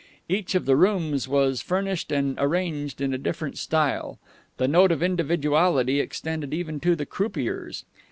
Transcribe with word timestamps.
Each 0.27 0.55
of 0.55 0.65
the 0.65 0.75
rooms 0.75 1.27
was 1.27 1.61
furnished 1.61 2.11
and 2.11 2.35
arranged 2.39 3.01
in 3.01 3.13
a 3.13 3.19
different 3.19 3.59
style. 3.59 4.17
The 4.57 4.67
note 4.67 4.91
of 4.91 5.03
individuality 5.03 5.99
extended 5.99 6.55
even 6.55 6.79
to 6.79 6.95
the 6.95 7.05
croupiers. 7.05 7.85